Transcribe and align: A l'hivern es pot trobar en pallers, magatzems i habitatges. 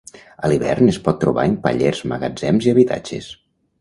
A 0.47 0.49
l'hivern 0.51 0.89
es 0.93 0.97
pot 1.07 1.21
trobar 1.25 1.45
en 1.49 1.53
pallers, 1.67 2.03
magatzems 2.13 2.69
i 2.71 2.77
habitatges. 2.77 3.29